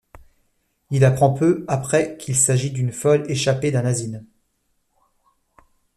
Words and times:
Il 0.89 1.05
apprend 1.05 1.31
peu 1.31 1.63
après 1.67 2.17
qu'il 2.17 2.35
s'agit 2.35 2.71
d'une 2.71 2.91
folle 2.91 3.23
échappée 3.29 3.69
d'un 3.69 3.85
asile. 3.85 4.25